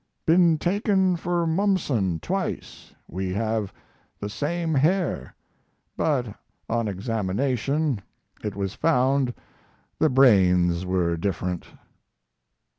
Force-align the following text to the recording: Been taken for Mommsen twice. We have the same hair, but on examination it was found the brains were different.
Been 0.25 0.57
taken 0.57 1.15
for 1.15 1.45
Mommsen 1.45 2.19
twice. 2.21 2.91
We 3.07 3.33
have 3.35 3.71
the 4.19 4.29
same 4.29 4.73
hair, 4.73 5.35
but 5.95 6.25
on 6.67 6.87
examination 6.87 8.01
it 8.43 8.55
was 8.55 8.73
found 8.73 9.31
the 9.99 10.09
brains 10.09 10.87
were 10.87 11.17
different. 11.17 11.67